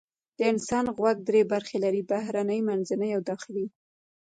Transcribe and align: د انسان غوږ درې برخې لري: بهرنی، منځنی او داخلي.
د 0.37 0.39
انسان 0.51 0.85
غوږ 0.95 1.17
درې 1.29 1.41
برخې 1.51 1.77
لري: 1.83 2.01
بهرنی، 2.11 2.59
منځنی 2.67 3.09
او 3.15 3.21
داخلي. 3.29 3.65